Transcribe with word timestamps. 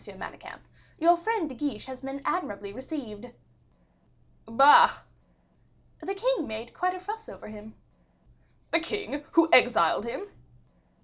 Manicamp; 0.17 0.61
your 0.97 1.15
friend 1.15 1.47
De 1.47 1.53
Guiche 1.53 1.85
has 1.85 2.01
been 2.01 2.23
admirably 2.25 2.73
received." 2.73 3.27
"Bah!" 4.47 5.01
"The 6.01 6.15
king 6.15 6.47
made 6.47 6.73
quite 6.73 6.95
a 6.95 6.99
fuss 6.99 7.29
over 7.29 7.49
him." 7.49 7.75
"The 8.71 8.79
king, 8.79 9.23
who 9.33 9.47
exiled 9.53 10.05
him!" 10.05 10.25